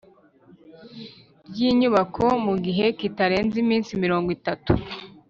Ry 1.49 1.57
inyubako 1.69 2.25
mu 2.45 2.55
gihe 2.65 2.85
kitarenze 2.99 3.55
iminsi 3.63 3.91
mirongo 4.03 4.29
itatu 4.37 4.71